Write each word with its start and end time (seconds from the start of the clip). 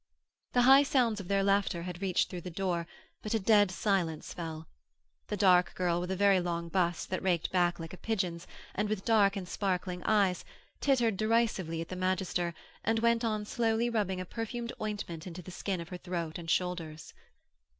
The 0.53 0.63
high 0.63 0.81
sounds 0.81 1.19
of 1.19 1.27
their 1.27 1.43
laughter 1.43 1.83
had 1.83 2.01
reached 2.01 2.27
through 2.27 2.41
the 2.41 2.49
door, 2.49 2.87
but 3.21 3.35
a 3.35 3.39
dead 3.39 3.69
silence 3.69 4.33
fell. 4.33 4.67
The 5.27 5.37
dark 5.37 5.75
girl 5.75 5.99
with 6.01 6.09
a 6.09 6.15
very 6.15 6.39
long 6.39 6.69
bust 6.69 7.11
that 7.11 7.21
raked 7.21 7.51
back 7.51 7.79
like 7.79 7.93
a 7.93 7.97
pigeon's, 7.97 8.47
and 8.73 8.89
with 8.89 9.05
dark 9.05 9.35
and 9.35 9.47
sparkling 9.47 10.01
eyes, 10.01 10.43
tittered 10.79 11.17
derisively 11.17 11.81
at 11.81 11.89
the 11.89 11.95
magister 11.95 12.55
and 12.83 12.97
went 12.97 13.23
on 13.23 13.45
slowly 13.45 13.91
rubbing 13.91 14.19
a 14.19 14.25
perfumed 14.25 14.73
ointment 14.81 15.27
into 15.27 15.43
the 15.43 15.51
skin 15.51 15.79
of 15.79 15.89
her 15.89 15.97
throat 15.97 16.39
and 16.39 16.49
shoulders. 16.49 17.13